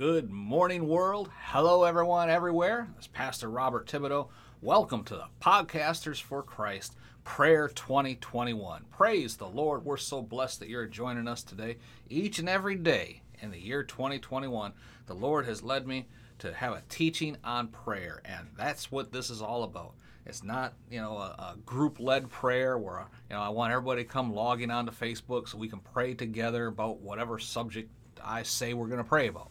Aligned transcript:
Good 0.00 0.30
morning, 0.30 0.88
world. 0.88 1.30
Hello, 1.42 1.84
everyone, 1.84 2.30
everywhere. 2.30 2.88
This 2.96 3.04
is 3.04 3.08
Pastor 3.08 3.50
Robert 3.50 3.86
Thibodeau. 3.86 4.28
Welcome 4.62 5.04
to 5.04 5.14
the 5.14 5.26
Podcasters 5.42 6.22
for 6.22 6.42
Christ 6.42 6.96
Prayer 7.22 7.68
2021. 7.68 8.84
Praise 8.90 9.36
the 9.36 9.46
Lord. 9.46 9.84
We're 9.84 9.98
so 9.98 10.22
blessed 10.22 10.60
that 10.60 10.70
you're 10.70 10.86
joining 10.86 11.28
us 11.28 11.42
today. 11.42 11.76
Each 12.08 12.38
and 12.38 12.48
every 12.48 12.76
day 12.76 13.20
in 13.42 13.50
the 13.50 13.60
year 13.60 13.82
2021, 13.82 14.72
the 15.04 15.12
Lord 15.12 15.44
has 15.44 15.62
led 15.62 15.86
me 15.86 16.08
to 16.38 16.54
have 16.54 16.72
a 16.72 16.82
teaching 16.88 17.36
on 17.44 17.68
prayer, 17.68 18.22
and 18.24 18.46
that's 18.56 18.90
what 18.90 19.12
this 19.12 19.28
is 19.28 19.42
all 19.42 19.64
about. 19.64 19.92
It's 20.24 20.42
not, 20.42 20.72
you 20.90 21.02
know, 21.02 21.18
a, 21.18 21.52
a 21.52 21.56
group-led 21.66 22.30
prayer 22.30 22.78
where, 22.78 23.06
you 23.28 23.36
know, 23.36 23.42
I 23.42 23.50
want 23.50 23.74
everybody 23.74 24.02
to 24.04 24.08
come 24.08 24.32
logging 24.32 24.70
onto 24.70 24.92
Facebook 24.92 25.46
so 25.46 25.58
we 25.58 25.68
can 25.68 25.80
pray 25.80 26.14
together 26.14 26.68
about 26.68 27.00
whatever 27.00 27.38
subject 27.38 27.90
I 28.24 28.44
say 28.44 28.72
we're 28.72 28.86
going 28.86 28.96
to 28.96 29.04
pray 29.04 29.28
about. 29.28 29.50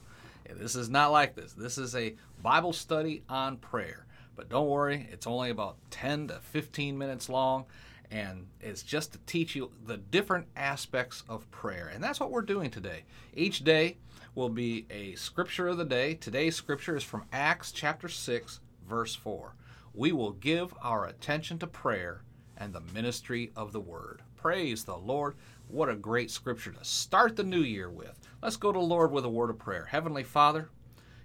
This 0.56 0.76
is 0.76 0.90
not 0.90 1.12
like 1.12 1.36
this. 1.36 1.54
This 1.54 1.78
is 1.78 1.96
a 1.96 2.16
Bible 2.42 2.74
study 2.74 3.24
on 3.30 3.58
prayer. 3.58 4.06
But 4.36 4.50
don't 4.50 4.70
worry, 4.70 5.08
it's 5.12 5.28
only 5.28 5.50
about 5.50 5.78
10 5.92 6.30
to 6.30 6.40
15 6.40 6.98
minutes 6.98 7.28
long, 7.28 7.66
and 8.10 8.48
it's 8.62 8.84
just 8.84 9.12
to 9.12 9.20
teach 9.26 9.56
you 9.56 9.72
the 9.86 9.98
different 9.98 10.48
aspects 10.56 11.24
of 11.28 11.50
prayer. 11.52 11.92
And 11.94 12.02
that's 12.04 12.20
what 12.20 12.32
we're 12.32 12.42
doing 12.42 12.72
today. 12.72 13.04
Each 13.34 13.64
day 13.64 13.98
will 14.36 14.50
be 14.50 14.86
a 14.90 15.16
scripture 15.16 15.68
of 15.68 15.78
the 15.78 15.86
day. 15.86 16.14
Today's 16.14 16.56
scripture 16.56 16.96
is 16.96 17.04
from 17.04 17.26
Acts 17.34 17.72
chapter 17.72 18.08
6, 18.08 18.62
verse 18.88 19.14
4. 19.14 19.56
We 19.94 20.12
will 20.14 20.32
give 20.32 20.74
our 20.82 21.06
attention 21.06 21.60
to 21.60 21.68
prayer 21.68 22.22
and 22.60 22.74
the 22.74 22.82
ministry 22.94 23.52
of 23.56 23.72
the 23.72 23.80
word. 23.80 24.22
Praise 24.36 24.84
the 24.84 24.98
Lord. 24.98 25.36
What 25.68 25.90
a 25.90 25.96
great 25.96 26.32
scripture 26.32 26.72
to 26.72 26.84
start 26.84 27.36
the 27.36 27.44
new 27.44 27.62
year 27.62 27.90
with. 27.90 28.20
Let's 28.42 28.58
go 28.58 28.72
to 28.72 28.80
Lord 28.80 29.12
with 29.12 29.26
a 29.26 29.30
word 29.30 29.50
of 29.50 29.60
prayer. 29.60 29.86
Heavenly 29.86 30.24
Father, 30.24 30.70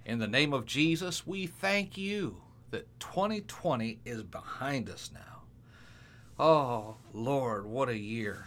in 0.05 0.19
the 0.19 0.29
name 0.29 0.53
of 0.53 0.67
Jesus, 0.67 1.27
we 1.27 1.47
thank 1.47 1.97
you 1.97 2.37
that 2.71 2.89
2020 3.01 4.01
is 4.05 4.23
behind 4.23 4.89
us 4.89 5.11
now. 5.15 5.43
Oh, 6.39 6.97
Lord, 7.13 7.67
what 7.67 7.89
a 7.89 7.97
year. 7.97 8.47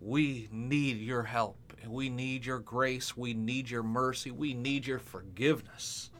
We 0.00 0.48
need 0.52 0.98
your 0.98 1.24
help. 1.24 1.56
We 1.86 2.08
need 2.10 2.44
your 2.44 2.58
grace. 2.58 3.16
We 3.16 3.34
need 3.34 3.70
your 3.70 3.82
mercy. 3.82 4.30
We 4.30 4.54
need 4.54 4.86
your 4.86 4.98
forgiveness 4.98 6.10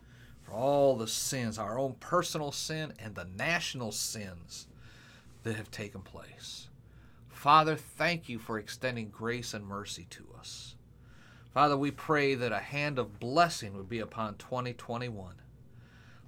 for 0.42 0.54
all 0.54 0.96
the 0.96 1.06
sins, 1.06 1.58
our 1.58 1.78
own 1.78 1.94
personal 2.00 2.52
sin 2.52 2.94
and 2.98 3.14
the 3.14 3.28
national 3.36 3.92
sins 3.92 4.66
that 5.48 5.56
have 5.56 5.70
taken 5.70 6.02
place. 6.02 6.68
Father, 7.30 7.74
thank 7.74 8.28
you 8.28 8.38
for 8.38 8.58
extending 8.58 9.08
grace 9.08 9.54
and 9.54 9.66
mercy 9.66 10.06
to 10.10 10.26
us. 10.38 10.76
Father, 11.54 11.74
we 11.74 11.90
pray 11.90 12.34
that 12.34 12.52
a 12.52 12.58
hand 12.58 12.98
of 12.98 13.18
blessing 13.18 13.74
would 13.74 13.88
be 13.88 14.00
upon 14.00 14.34
2021. 14.34 15.36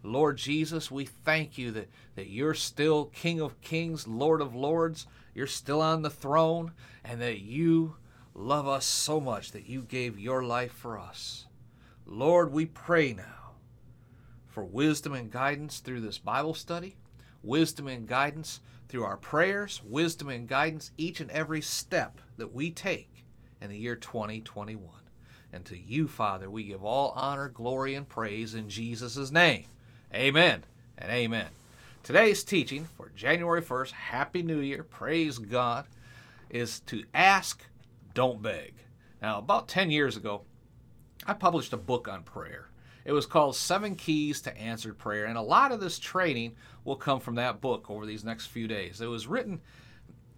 Lord 0.03 0.39
Jesus, 0.39 0.91
we 0.91 1.05
thank 1.05 1.59
you 1.59 1.71
that, 1.73 1.91
that 2.15 2.31
you're 2.31 2.55
still 2.55 3.07
King 3.07 3.43
of 3.43 3.61
Kings, 3.61 4.09
Lord 4.09 4.41
of 4.41 4.55
Lords. 4.55 5.07
You're 5.35 5.47
still 5.47 5.83
on 5.83 6.01
the 6.01 6.09
throne, 6.09 6.73
and 7.05 7.21
that 7.21 7.41
you 7.41 7.97
love 8.33 8.67
us 8.67 8.87
so 8.87 9.21
much 9.21 9.53
that 9.53 9.69
you 9.69 9.83
gave 9.83 10.19
your 10.19 10.43
life 10.43 10.73
for 10.73 10.99
us. 10.99 11.45
Lord, 12.07 12.53
we 12.53 12.65
pray 12.65 13.13
now 13.13 13.51
for 14.49 14.65
wisdom 14.65 15.13
and 15.13 15.31
guidance 15.31 15.81
through 15.81 16.01
this 16.01 16.17
Bible 16.17 16.55
study, 16.55 16.97
wisdom 17.43 17.87
and 17.87 18.09
guidance 18.09 18.61
through 18.91 19.05
our 19.05 19.17
prayers, 19.17 19.81
wisdom 19.85 20.29
and 20.29 20.49
guidance 20.49 20.91
each 20.99 21.21
and 21.21 21.31
every 21.31 21.61
step 21.61 22.21
that 22.37 22.53
we 22.53 22.73
take 22.73 23.25
in 23.61 23.71
the 23.71 23.79
year 23.79 23.95
2021. 23.95 24.83
And 25.53 25.65
to 25.67 25.79
you, 25.79 26.09
Father, 26.09 26.51
we 26.51 26.65
give 26.65 26.85
all 26.85 27.13
honor, 27.15 27.49
glory, 27.49 27.95
and 27.95 28.09
praise 28.09 28.57
in 28.57 28.69
Jesus' 28.69 29.31
name. 29.31 29.67
Amen 30.13 30.65
and 30.99 31.13
amen. 31.13 31.47
Today's 32.03 32.43
teaching 32.43 32.89
for 32.97 33.13
January 33.15 33.63
1st, 33.63 33.93
Happy 33.93 34.43
New 34.43 34.59
Year, 34.59 34.83
praise 34.83 35.39
God, 35.39 35.85
is 36.49 36.81
to 36.81 37.05
ask, 37.15 37.63
don't 38.13 38.43
beg. 38.43 38.75
Now, 39.23 39.39
about 39.39 39.69
10 39.69 39.93
years 39.93 40.17
ago, 40.17 40.43
I 41.25 41.35
published 41.35 41.73
a 41.73 41.77
book 41.77 42.09
on 42.09 42.25
prayer. 42.25 42.71
It 43.05 43.13
was 43.13 43.27
called 43.27 43.57
Seven 43.57 43.95
Keys 43.95 44.41
to 44.43 44.57
Answered 44.57 44.99
Prayer, 44.99 45.25
and 45.25 45.39
a 45.39 45.43
lot 45.43 45.73
of 45.73 45.81
this 45.81 45.99
training 45.99 46.55
will 46.85 46.97
come 46.97 47.21
from 47.21 47.37
that 47.37 47.61
book 47.61 47.91
over 47.91 48.05
these 48.05 48.25
next 48.25 48.47
few 48.47 48.69
days. 48.69 49.01
It 49.01 49.07
was 49.07 49.27
written 49.27 49.61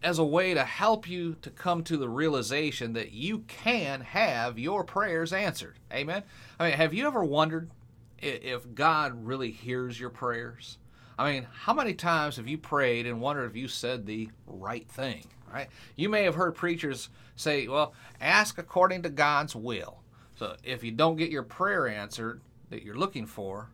as 0.03 0.19
a 0.19 0.25
way 0.25 0.55
to 0.55 0.65
help 0.65 1.09
you 1.09 1.37
to 1.43 1.51
come 1.51 1.85
to 1.85 1.97
the 1.97 2.09
realization 2.09 2.93
that 2.93 3.13
you 3.13 3.41
can 3.41 4.01
have 4.01 4.59
your 4.59 4.85
prayers 4.85 5.33
answered. 5.33 5.79
Amen. 5.93 6.23
I 6.59 6.69
mean, 6.69 6.77
have 6.77 6.95
you 6.95 7.07
ever 7.07 7.25
wondered 7.25 7.71
if 8.19 8.75
God 8.75 9.25
really 9.25 9.51
hears 9.51 9.99
your 9.99 10.11
prayers? 10.11 10.79
I 11.19 11.33
mean, 11.33 11.47
how 11.53 11.75
many 11.75 11.95
times 11.95 12.37
have 12.37 12.49
you 12.49 12.59
prayed 12.59 13.07
and 13.07 13.21
wondered 13.21 13.51
if 13.51 13.57
you 13.57 13.69
said 13.69 14.07
the 14.07 14.29
right 14.47 14.89
thing, 14.89 15.25
right? 15.53 15.69
You 15.95 16.09
may 16.09 16.25
have 16.25 16.35
heard 16.35 16.55
preachers 16.55 17.11
say, 17.37 17.69
well, 17.69 17.95
ask 18.21 18.59
according 18.59 19.03
to 19.03 19.11
God's 19.11 19.55
will. 19.55 20.01
So 20.35 20.57
if 20.65 20.83
you 20.83 20.91
don't 20.91 21.17
get 21.17 21.31
your 21.31 21.43
prayer 21.43 21.87
answered 21.87 22.41
that 22.73 22.83
you're 22.83 22.97
looking 22.97 23.27
for, 23.27 23.69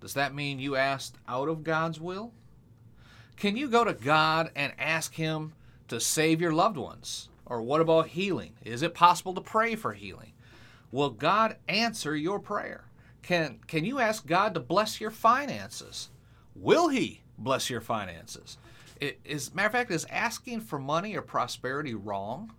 does 0.00 0.14
that 0.14 0.32
mean 0.32 0.60
you 0.60 0.76
asked 0.76 1.16
out 1.26 1.48
of 1.48 1.64
God's 1.64 2.00
will? 2.00 2.32
Can 3.36 3.56
you 3.56 3.68
go 3.68 3.82
to 3.82 3.92
God 3.92 4.52
and 4.54 4.72
ask 4.78 5.12
Him 5.12 5.54
to 5.88 5.98
save 5.98 6.40
your 6.40 6.52
loved 6.52 6.76
ones? 6.76 7.28
Or 7.46 7.60
what 7.60 7.80
about 7.80 8.06
healing? 8.06 8.52
Is 8.64 8.82
it 8.82 8.94
possible 8.94 9.34
to 9.34 9.40
pray 9.40 9.74
for 9.74 9.92
healing? 9.92 10.34
Will 10.92 11.10
God 11.10 11.56
answer 11.68 12.14
your 12.14 12.38
prayer? 12.38 12.84
Can, 13.22 13.58
can 13.66 13.84
you 13.84 13.98
ask 13.98 14.24
God 14.24 14.54
to 14.54 14.60
bless 14.60 15.00
your 15.00 15.10
finances? 15.10 16.10
Will 16.54 16.88
He 16.88 17.22
bless 17.36 17.68
your 17.68 17.80
finances? 17.80 18.56
Is 19.00 19.52
matter 19.52 19.66
of 19.66 19.72
fact, 19.72 19.90
is 19.90 20.06
asking 20.10 20.60
for 20.60 20.78
money 20.78 21.16
or 21.16 21.22
prosperity 21.22 21.94
wrong? 21.94 22.52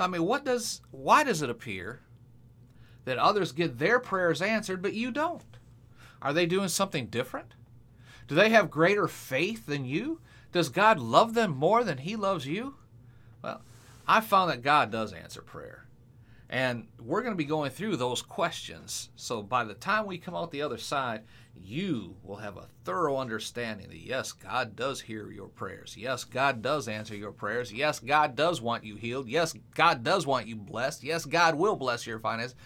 I 0.00 0.08
mean, 0.08 0.24
what 0.24 0.44
does 0.44 0.80
why 0.90 1.22
does 1.22 1.42
it 1.42 1.50
appear 1.50 2.00
that 3.08 3.18
others 3.18 3.52
get 3.52 3.78
their 3.78 3.98
prayers 3.98 4.40
answered 4.42 4.82
but 4.82 4.94
you 4.94 5.10
don't? 5.10 5.42
Are 6.20 6.32
they 6.32 6.46
doing 6.46 6.68
something 6.68 7.06
different? 7.06 7.54
Do 8.26 8.34
they 8.34 8.50
have 8.50 8.70
greater 8.70 9.08
faith 9.08 9.66
than 9.66 9.84
you? 9.84 10.20
Does 10.52 10.68
God 10.68 10.98
love 11.00 11.34
them 11.34 11.50
more 11.50 11.82
than 11.84 11.98
He 11.98 12.16
loves 12.16 12.46
you? 12.46 12.74
Well, 13.42 13.62
I 14.06 14.20
found 14.20 14.50
that 14.50 14.62
God 14.62 14.90
does 14.90 15.12
answer 15.12 15.42
prayer. 15.42 15.86
And 16.50 16.86
we're 16.98 17.20
going 17.20 17.34
to 17.34 17.38
be 17.38 17.44
going 17.44 17.70
through 17.70 17.96
those 17.96 18.22
questions. 18.22 19.10
So 19.16 19.42
by 19.42 19.64
the 19.64 19.74
time 19.74 20.06
we 20.06 20.16
come 20.16 20.34
out 20.34 20.50
the 20.50 20.62
other 20.62 20.78
side, 20.78 21.24
you 21.54 22.16
will 22.22 22.36
have 22.36 22.56
a 22.56 22.68
thorough 22.84 23.18
understanding 23.18 23.88
that 23.88 23.98
yes, 23.98 24.32
God 24.32 24.74
does 24.74 25.00
hear 25.00 25.30
your 25.30 25.48
prayers. 25.48 25.94
Yes, 25.98 26.24
God 26.24 26.62
does 26.62 26.88
answer 26.88 27.14
your 27.14 27.32
prayers. 27.32 27.72
Yes, 27.72 28.00
God 28.00 28.34
does 28.34 28.62
want 28.62 28.84
you 28.84 28.96
healed. 28.96 29.28
Yes, 29.28 29.54
God 29.74 30.02
does 30.02 30.26
want 30.26 30.46
you 30.46 30.56
blessed. 30.56 31.04
Yes, 31.04 31.26
God 31.26 31.54
will 31.54 31.76
bless 31.76 32.06
your 32.06 32.18
finances. 32.18 32.56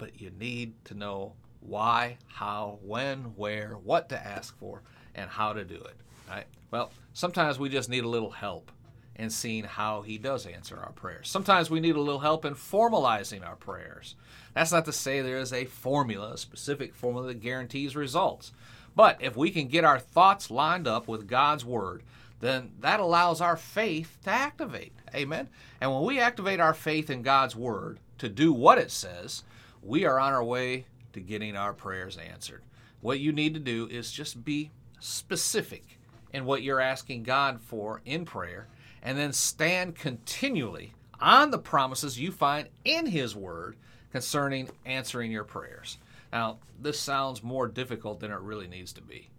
But 0.00 0.20
you 0.20 0.32
need 0.40 0.82
to 0.86 0.94
know 0.94 1.34
why, 1.60 2.16
how, 2.26 2.78
when, 2.82 3.18
where, 3.36 3.74
what 3.84 4.08
to 4.08 4.18
ask 4.18 4.58
for, 4.58 4.82
and 5.14 5.28
how 5.28 5.52
to 5.52 5.62
do 5.62 5.76
it. 5.76 5.96
Right? 6.26 6.46
Well, 6.70 6.90
sometimes 7.12 7.58
we 7.58 7.68
just 7.68 7.90
need 7.90 8.02
a 8.02 8.08
little 8.08 8.30
help 8.30 8.72
in 9.16 9.28
seeing 9.28 9.64
how 9.64 10.00
He 10.00 10.16
does 10.16 10.46
answer 10.46 10.78
our 10.78 10.92
prayers. 10.92 11.28
Sometimes 11.28 11.68
we 11.68 11.80
need 11.80 11.96
a 11.96 12.00
little 12.00 12.20
help 12.20 12.46
in 12.46 12.54
formalizing 12.54 13.46
our 13.46 13.56
prayers. 13.56 14.16
That's 14.54 14.72
not 14.72 14.86
to 14.86 14.92
say 14.92 15.20
there 15.20 15.36
is 15.36 15.52
a 15.52 15.66
formula, 15.66 16.32
a 16.32 16.38
specific 16.38 16.94
formula 16.94 17.28
that 17.28 17.40
guarantees 17.40 17.94
results. 17.94 18.52
But 18.96 19.18
if 19.20 19.36
we 19.36 19.50
can 19.50 19.68
get 19.68 19.84
our 19.84 19.98
thoughts 19.98 20.50
lined 20.50 20.88
up 20.88 21.06
with 21.08 21.28
God's 21.28 21.64
Word, 21.64 22.02
then 22.40 22.72
that 22.80 23.00
allows 23.00 23.42
our 23.42 23.58
faith 23.58 24.16
to 24.24 24.30
activate. 24.30 24.94
Amen. 25.14 25.50
And 25.78 25.92
when 25.92 26.04
we 26.04 26.18
activate 26.18 26.58
our 26.58 26.72
faith 26.72 27.10
in 27.10 27.20
God's 27.20 27.54
Word 27.54 28.00
to 28.16 28.30
do 28.30 28.54
what 28.54 28.78
it 28.78 28.90
says, 28.90 29.44
we 29.82 30.04
are 30.04 30.18
on 30.18 30.32
our 30.32 30.44
way 30.44 30.86
to 31.12 31.20
getting 31.20 31.56
our 31.56 31.72
prayers 31.72 32.16
answered. 32.16 32.62
What 33.00 33.20
you 33.20 33.32
need 33.32 33.54
to 33.54 33.60
do 33.60 33.88
is 33.90 34.12
just 34.12 34.44
be 34.44 34.70
specific 34.98 35.98
in 36.32 36.44
what 36.44 36.62
you're 36.62 36.80
asking 36.80 37.22
God 37.22 37.60
for 37.60 38.02
in 38.04 38.24
prayer, 38.24 38.68
and 39.02 39.18
then 39.18 39.32
stand 39.32 39.96
continually 39.96 40.92
on 41.20 41.50
the 41.50 41.58
promises 41.58 42.18
you 42.18 42.30
find 42.30 42.68
in 42.84 43.06
His 43.06 43.34
Word 43.34 43.76
concerning 44.12 44.68
answering 44.84 45.32
your 45.32 45.44
prayers. 45.44 45.98
Now, 46.32 46.58
this 46.80 47.00
sounds 47.00 47.42
more 47.42 47.66
difficult 47.66 48.20
than 48.20 48.30
it 48.30 48.40
really 48.40 48.68
needs 48.68 48.92
to 48.94 49.02
be, 49.02 49.30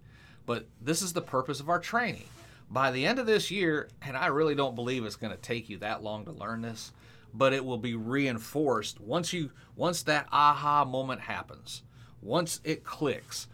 but 0.45 0.65
this 0.81 1.01
is 1.01 1.13
the 1.13 1.21
purpose 1.21 1.59
of 1.59 1.69
our 1.69 1.79
training. 1.79 2.27
By 2.71 2.91
the 2.91 3.05
end 3.05 3.19
of 3.19 3.25
this 3.25 3.51
year, 3.51 3.89
and 4.01 4.15
I 4.15 4.27
really 4.27 4.55
don't 4.55 4.75
believe 4.75 5.03
it's 5.03 5.17
going 5.17 5.33
to 5.33 5.41
take 5.41 5.69
you 5.69 5.77
that 5.79 6.01
long 6.01 6.23
to 6.23 6.31
learn 6.31 6.61
this, 6.61 6.93
but 7.33 7.51
it 7.51 7.65
will 7.65 7.77
be 7.77 7.95
reinforced 7.95 9.01
once 9.01 9.33
you 9.33 9.51
once 9.75 10.03
that 10.03 10.27
aha 10.31 10.85
moment 10.85 11.19
happens. 11.19 11.83
Once 12.21 12.61
it 12.63 12.85
clicks, 12.85 13.47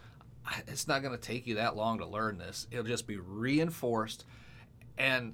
it's 0.67 0.87
not 0.87 1.01
going 1.01 1.17
to 1.17 1.21
take 1.21 1.47
you 1.47 1.55
that 1.55 1.75
long 1.75 1.97
to 1.97 2.05
learn 2.05 2.37
this. 2.37 2.67
It'll 2.69 2.85
just 2.85 3.07
be 3.07 3.17
reinforced, 3.17 4.23
and 4.99 5.33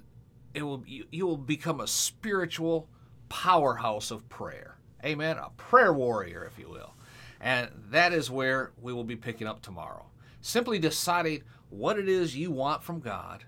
it 0.54 0.64
will 0.64 0.84
you, 0.88 1.06
you 1.12 1.28
will 1.28 1.36
become 1.36 1.82
a 1.82 1.88
spiritual 1.88 2.88
powerhouse 3.28 4.12
of 4.12 4.30
prayer. 4.30 4.78
Amen. 5.04 5.36
A 5.38 5.50
prayer 5.58 5.92
warrior, 5.92 6.46
if 6.46 6.58
you 6.58 6.70
will. 6.70 6.94
And 7.42 7.70
that 7.90 8.14
is 8.14 8.32
where 8.32 8.72
we 8.82 8.94
will 8.94 9.04
be 9.04 9.18
picking 9.18 9.48
up 9.48 9.62
tomorrow. 9.62 10.06
Simply 10.40 10.80
deciding 10.80 11.44
what 11.70 12.00
it 12.00 12.08
is 12.08 12.38
you 12.38 12.50
want 12.50 12.82
from 12.82 13.02
God 13.02 13.44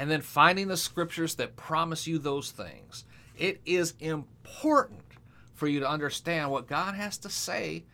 and 0.00 0.10
then 0.10 0.22
finding 0.22 0.68
the 0.68 0.78
scriptures 0.78 1.34
that 1.34 1.56
promise 1.56 2.06
you 2.06 2.16
those 2.16 2.50
things. 2.50 3.04
It 3.36 3.60
is 3.66 3.92
important 4.00 5.02
for 5.54 5.68
you 5.68 5.78
to 5.80 5.88
understand 5.88 6.50
what 6.50 6.66
God 6.66 6.94
has 6.94 7.18
to 7.18 7.28
say 7.28 7.84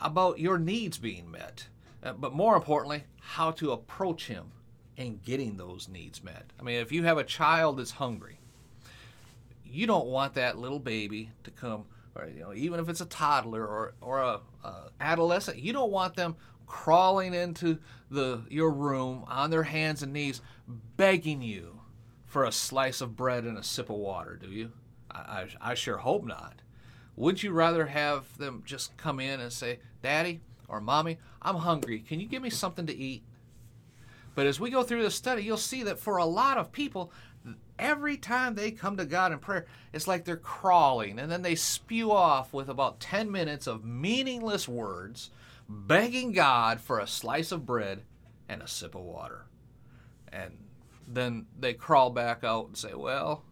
about 0.00 0.38
your 0.38 0.56
needs 0.56 0.96
being 0.96 1.30
met, 1.30 1.66
uh, 2.02 2.14
but 2.14 2.32
more 2.32 2.56
importantly, 2.56 3.04
how 3.20 3.50
to 3.50 3.72
approach 3.72 4.28
Him 4.28 4.52
in 4.96 5.20
getting 5.22 5.58
those 5.58 5.86
needs 5.86 6.24
met. 6.24 6.46
I 6.58 6.62
mean, 6.62 6.76
if 6.76 6.92
you 6.92 7.02
have 7.02 7.18
a 7.18 7.24
child 7.24 7.78
that's 7.78 7.90
hungry, 7.90 8.38
you 9.62 9.86
don't 9.86 10.06
want 10.06 10.32
that 10.34 10.56
little 10.56 10.80
baby 10.80 11.30
to 11.44 11.50
come, 11.50 11.84
or 12.14 12.26
you 12.26 12.40
know, 12.40 12.54
even 12.54 12.80
if 12.80 12.88
it's 12.88 13.02
a 13.02 13.06
toddler 13.06 13.66
or 13.66 13.92
or 14.00 14.20
a, 14.20 14.40
a 14.64 14.74
adolescent, 14.98 15.58
you 15.58 15.74
don't 15.74 15.92
want 15.92 16.16
them 16.16 16.36
crawling 16.70 17.34
into 17.34 17.78
the 18.10 18.42
your 18.48 18.70
room 18.70 19.24
on 19.26 19.50
their 19.50 19.64
hands 19.64 20.02
and 20.02 20.12
knees, 20.12 20.40
begging 20.96 21.42
you 21.42 21.80
for 22.24 22.44
a 22.44 22.52
slice 22.52 23.00
of 23.00 23.16
bread 23.16 23.42
and 23.42 23.58
a 23.58 23.62
sip 23.62 23.90
of 23.90 23.96
water. 23.96 24.38
Do 24.40 24.46
you? 24.46 24.70
I, 25.10 25.18
I, 25.18 25.72
I 25.72 25.74
sure 25.74 25.98
hope 25.98 26.24
not. 26.24 26.62
Would 27.16 27.42
you 27.42 27.50
rather 27.50 27.86
have 27.86 28.38
them 28.38 28.62
just 28.64 28.96
come 28.96 29.18
in 29.18 29.40
and 29.40 29.52
say, 29.52 29.80
Daddy 30.00 30.40
or 30.68 30.80
Mommy, 30.80 31.18
I'm 31.42 31.56
hungry. 31.56 31.98
Can 31.98 32.20
you 32.20 32.28
give 32.28 32.42
me 32.42 32.50
something 32.50 32.86
to 32.86 32.96
eat? 32.96 33.24
But 34.36 34.46
as 34.46 34.60
we 34.60 34.70
go 34.70 34.84
through 34.84 35.02
this 35.02 35.16
study, 35.16 35.42
you'll 35.42 35.56
see 35.56 35.82
that 35.82 35.98
for 35.98 36.18
a 36.18 36.24
lot 36.24 36.56
of 36.56 36.70
people, 36.70 37.12
every 37.80 38.16
time 38.16 38.54
they 38.54 38.70
come 38.70 38.96
to 38.96 39.04
God 39.04 39.32
in 39.32 39.38
prayer, 39.38 39.66
it's 39.92 40.06
like 40.06 40.24
they're 40.24 40.36
crawling 40.36 41.18
and 41.18 41.30
then 41.30 41.42
they 41.42 41.56
spew 41.56 42.12
off 42.12 42.52
with 42.52 42.68
about 42.68 43.00
10 43.00 43.30
minutes 43.30 43.66
of 43.66 43.84
meaningless 43.84 44.68
words, 44.68 45.30
begging 45.70 46.32
God 46.32 46.80
for 46.80 46.98
a 46.98 47.06
slice 47.06 47.52
of 47.52 47.64
bread 47.64 48.02
and 48.48 48.60
a 48.60 48.68
sip 48.68 48.94
of 48.94 49.02
water. 49.02 49.46
And 50.32 50.58
then 51.06 51.46
they 51.58 51.74
crawl 51.74 52.10
back 52.10 52.42
out 52.42 52.66
and 52.66 52.76
say, 52.76 52.94
Well, 52.94 53.44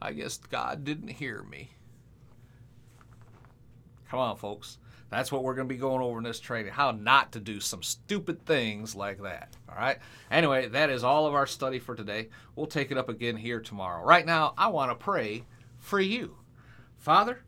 I 0.00 0.12
guess 0.12 0.38
God 0.38 0.84
didn't 0.84 1.08
hear 1.08 1.42
me. 1.42 1.70
Come 4.08 4.20
on, 4.20 4.36
folks. 4.36 4.78
That's 5.10 5.30
what 5.30 5.42
we're 5.42 5.54
going 5.54 5.68
to 5.68 5.74
be 5.74 5.78
going 5.78 6.02
over 6.02 6.16
in 6.18 6.24
this 6.24 6.40
training 6.40 6.72
how 6.72 6.90
not 6.90 7.32
to 7.32 7.40
do 7.40 7.60
some 7.60 7.82
stupid 7.82 8.46
things 8.46 8.94
like 8.94 9.22
that. 9.22 9.54
All 9.68 9.74
right. 9.74 9.98
Anyway, 10.30 10.68
that 10.68 10.88
is 10.88 11.04
all 11.04 11.26
of 11.26 11.34
our 11.34 11.46
study 11.46 11.78
for 11.78 11.94
today. 11.94 12.30
We'll 12.56 12.66
take 12.66 12.90
it 12.90 12.96
up 12.96 13.10
again 13.10 13.36
here 13.36 13.60
tomorrow. 13.60 14.02
Right 14.02 14.24
now, 14.24 14.54
I 14.56 14.68
want 14.68 14.90
to 14.90 14.94
pray 14.94 15.44
for 15.78 16.00
you. 16.00 16.36
Father, 16.96 17.40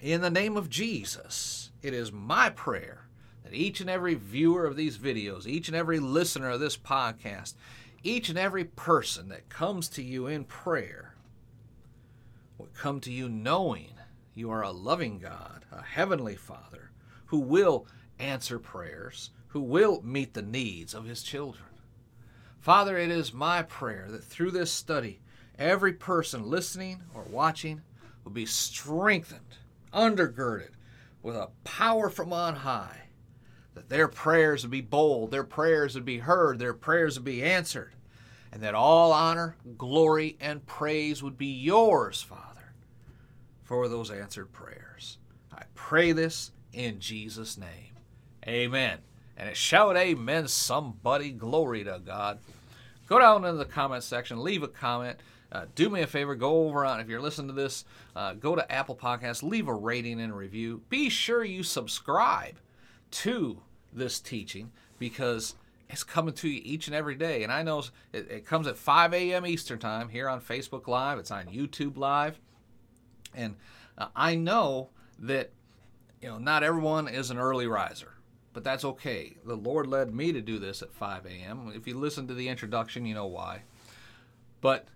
in 0.00 0.20
the 0.20 0.30
name 0.30 0.56
of 0.56 0.70
Jesus, 0.70 1.71
it 1.82 1.92
is 1.92 2.12
my 2.12 2.48
prayer 2.48 3.06
that 3.42 3.54
each 3.54 3.80
and 3.80 3.90
every 3.90 4.14
viewer 4.14 4.64
of 4.64 4.76
these 4.76 4.96
videos, 4.96 5.46
each 5.46 5.68
and 5.68 5.76
every 5.76 5.98
listener 5.98 6.50
of 6.50 6.60
this 6.60 6.76
podcast, 6.76 7.54
each 8.04 8.28
and 8.28 8.38
every 8.38 8.64
person 8.64 9.28
that 9.28 9.48
comes 9.48 9.88
to 9.88 10.02
you 10.02 10.26
in 10.26 10.44
prayer 10.44 11.14
will 12.56 12.68
come 12.78 13.00
to 13.00 13.12
you 13.12 13.28
knowing 13.28 13.94
you 14.34 14.50
are 14.50 14.62
a 14.62 14.70
loving 14.70 15.18
God, 15.18 15.64
a 15.72 15.82
heavenly 15.82 16.36
Father, 16.36 16.90
who 17.26 17.38
will 17.38 17.86
answer 18.18 18.58
prayers, 18.58 19.30
who 19.48 19.60
will 19.60 20.00
meet 20.02 20.34
the 20.34 20.42
needs 20.42 20.94
of 20.94 21.04
his 21.04 21.22
children. 21.22 21.64
Father, 22.60 22.96
it 22.96 23.10
is 23.10 23.34
my 23.34 23.62
prayer 23.62 24.06
that 24.10 24.22
through 24.22 24.52
this 24.52 24.70
study, 24.70 25.20
every 25.58 25.92
person 25.92 26.48
listening 26.48 27.02
or 27.12 27.24
watching 27.24 27.82
will 28.24 28.30
be 28.30 28.46
strengthened, 28.46 29.58
undergirded 29.92 30.70
with 31.22 31.36
a 31.36 31.50
power 31.64 32.10
from 32.10 32.32
on 32.32 32.56
high, 32.56 33.02
that 33.74 33.88
their 33.88 34.08
prayers 34.08 34.62
would 34.62 34.70
be 34.70 34.80
bold, 34.80 35.30
their 35.30 35.44
prayers 35.44 35.94
would 35.94 36.04
be 36.04 36.18
heard, 36.18 36.58
their 36.58 36.74
prayers 36.74 37.16
would 37.16 37.24
be 37.24 37.42
answered, 37.42 37.92
and 38.52 38.62
that 38.62 38.74
all 38.74 39.12
honor, 39.12 39.56
glory, 39.78 40.36
and 40.40 40.66
praise 40.66 41.22
would 41.22 41.38
be 41.38 41.46
yours, 41.46 42.22
Father 42.22 42.52
for 43.72 43.88
those 43.88 44.10
answered 44.10 44.52
prayers. 44.52 45.16
I 45.50 45.62
pray 45.74 46.12
this 46.12 46.52
in 46.74 47.00
Jesus' 47.00 47.56
name. 47.56 47.96
Amen. 48.46 48.98
And 49.34 49.48
it 49.48 49.56
shout 49.56 49.96
amen 49.96 50.46
somebody. 50.46 51.30
Glory 51.30 51.82
to 51.84 51.98
God. 52.04 52.38
Go 53.08 53.18
down 53.18 53.46
in 53.46 53.56
the 53.56 53.64
comment 53.64 54.04
section, 54.04 54.42
leave 54.42 54.62
a 54.62 54.68
comment. 54.68 55.18
Uh, 55.52 55.66
do 55.74 55.90
me 55.90 56.00
a 56.00 56.06
favor, 56.06 56.34
go 56.34 56.66
over 56.66 56.84
on, 56.84 56.98
if 56.98 57.08
you're 57.08 57.20
listening 57.20 57.48
to 57.48 57.52
this, 57.52 57.84
uh, 58.16 58.32
go 58.32 58.56
to 58.56 58.72
Apple 58.72 58.96
Podcasts, 58.96 59.42
leave 59.42 59.68
a 59.68 59.74
rating 59.74 60.18
and 60.18 60.32
a 60.32 60.36
review. 60.36 60.80
Be 60.88 61.10
sure 61.10 61.44
you 61.44 61.62
subscribe 61.62 62.56
to 63.10 63.60
this 63.92 64.18
teaching 64.18 64.72
because 64.98 65.54
it's 65.90 66.02
coming 66.02 66.32
to 66.32 66.48
you 66.48 66.62
each 66.64 66.86
and 66.86 66.96
every 66.96 67.14
day. 67.14 67.42
And 67.42 67.52
I 67.52 67.62
know 67.62 67.80
it, 68.12 68.30
it 68.30 68.46
comes 68.46 68.66
at 68.66 68.78
5 68.78 69.12
a.m. 69.12 69.44
Eastern 69.44 69.78
Time 69.78 70.08
here 70.08 70.26
on 70.26 70.40
Facebook 70.40 70.88
Live, 70.88 71.18
it's 71.18 71.30
on 71.30 71.44
YouTube 71.46 71.98
Live. 71.98 72.40
And 73.34 73.56
uh, 73.98 74.08
I 74.16 74.34
know 74.34 74.88
that 75.18 75.50
you 76.20 76.28
know 76.28 76.38
not 76.38 76.62
everyone 76.62 77.08
is 77.08 77.30
an 77.30 77.38
early 77.38 77.66
riser, 77.66 78.14
but 78.54 78.64
that's 78.64 78.84
okay. 78.84 79.36
The 79.44 79.56
Lord 79.56 79.86
led 79.86 80.14
me 80.14 80.32
to 80.32 80.40
do 80.40 80.58
this 80.58 80.80
at 80.80 80.94
5 80.94 81.26
a.m. 81.26 81.72
If 81.74 81.86
you 81.86 81.98
listen 81.98 82.26
to 82.28 82.34
the 82.34 82.48
introduction, 82.48 83.04
you 83.04 83.14
know 83.14 83.26
why. 83.26 83.62
But 84.60 84.86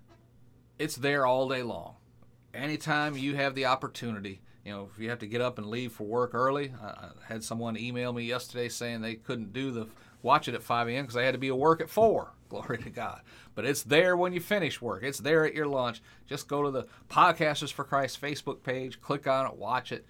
it's 0.78 0.96
there 0.96 1.26
all 1.26 1.48
day 1.48 1.62
long. 1.62 1.94
Anytime 2.54 3.16
you 3.16 3.36
have 3.36 3.54
the 3.54 3.66
opportunity, 3.66 4.40
you 4.64 4.72
know, 4.72 4.88
if 4.92 5.00
you 5.00 5.10
have 5.10 5.18
to 5.20 5.26
get 5.26 5.40
up 5.40 5.58
and 5.58 5.68
leave 5.68 5.92
for 5.92 6.04
work 6.04 6.34
early, 6.34 6.72
I 6.82 7.10
had 7.28 7.44
someone 7.44 7.76
email 7.76 8.12
me 8.12 8.24
yesterday 8.24 8.68
saying 8.68 9.00
they 9.00 9.14
couldn't 9.14 9.52
do 9.52 9.70
the 9.70 9.86
watch 10.22 10.48
it 10.48 10.54
at 10.54 10.62
5 10.62 10.88
a.m. 10.88 11.04
because 11.04 11.14
they 11.14 11.24
had 11.24 11.34
to 11.34 11.38
be 11.38 11.48
at 11.48 11.58
work 11.58 11.80
at 11.80 11.90
4. 11.90 12.32
Glory 12.48 12.78
to 12.78 12.90
God. 12.90 13.20
But 13.54 13.64
it's 13.64 13.82
there 13.82 14.16
when 14.16 14.32
you 14.32 14.40
finish 14.40 14.80
work. 14.80 15.02
It's 15.02 15.18
there 15.18 15.44
at 15.44 15.54
your 15.54 15.66
lunch. 15.66 16.02
Just 16.26 16.48
go 16.48 16.62
to 16.62 16.70
the 16.70 16.86
Podcasters 17.08 17.72
for 17.72 17.84
Christ 17.84 18.20
Facebook 18.20 18.62
page, 18.62 19.00
click 19.00 19.26
on 19.26 19.46
it, 19.46 19.56
watch 19.56 19.92
it, 19.92 20.06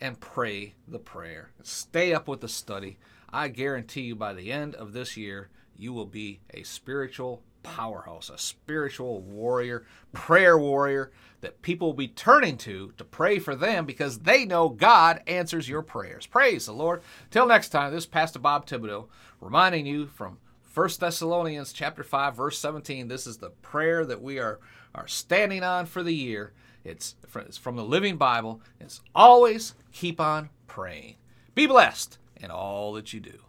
and 0.00 0.20
pray 0.20 0.74
the 0.86 0.98
prayer. 0.98 1.50
Stay 1.62 2.12
up 2.12 2.28
with 2.28 2.40
the 2.40 2.48
study. 2.48 2.98
I 3.30 3.48
guarantee 3.48 4.02
you 4.02 4.16
by 4.16 4.32
the 4.32 4.52
end 4.52 4.74
of 4.74 4.92
this 4.92 5.16
year, 5.16 5.48
you 5.76 5.92
will 5.92 6.06
be 6.06 6.40
a 6.52 6.62
spiritual 6.62 7.42
powerhouse, 7.68 8.30
a 8.30 8.38
spiritual 8.38 9.20
warrior, 9.20 9.84
prayer 10.12 10.58
warrior 10.58 11.12
that 11.40 11.62
people 11.62 11.88
will 11.88 11.94
be 11.94 12.08
turning 12.08 12.56
to 12.56 12.92
to 12.96 13.04
pray 13.04 13.38
for 13.38 13.54
them 13.54 13.84
because 13.84 14.20
they 14.20 14.44
know 14.44 14.68
God 14.68 15.22
answers 15.26 15.68
your 15.68 15.82
prayers. 15.82 16.26
Praise 16.26 16.66
the 16.66 16.72
Lord. 16.72 17.02
Till 17.30 17.46
next 17.46 17.68
time, 17.68 17.92
this 17.92 18.04
is 18.04 18.06
Pastor 18.06 18.38
Bob 18.38 18.66
Thibodeau 18.66 19.06
reminding 19.40 19.86
you 19.86 20.06
from 20.06 20.38
1 20.74 20.88
Thessalonians 21.00 21.72
chapter 21.72 22.02
5 22.02 22.36
verse 22.36 22.58
17 22.58 23.08
this 23.08 23.26
is 23.26 23.38
the 23.38 23.50
prayer 23.50 24.04
that 24.04 24.22
we 24.22 24.38
are 24.38 24.60
are 24.94 25.08
standing 25.08 25.64
on 25.64 25.86
for 25.86 26.02
the 26.02 26.14
year 26.14 26.52
it's 26.84 27.16
from 27.58 27.76
the 27.76 27.84
living 27.84 28.16
bible 28.16 28.60
it's 28.78 29.00
always 29.14 29.74
keep 29.92 30.20
on 30.20 30.50
praying 30.66 31.16
be 31.54 31.66
blessed 31.66 32.18
in 32.36 32.50
all 32.50 32.92
that 32.92 33.12
you 33.12 33.18
do 33.18 33.40